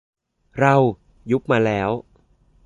[0.59, 0.75] เรา
[1.31, 1.89] ยุบมาแล้ว